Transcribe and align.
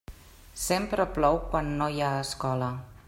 Sempre 0.61 1.05
plou 1.17 1.37
quan 1.51 1.69
no 1.83 1.91
hi 1.97 2.03
ha 2.07 2.11
escola. 2.25 2.73